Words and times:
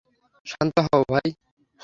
শান্ত 0.45 0.75
হও, 0.85 1.01
ভাই। 1.11 1.29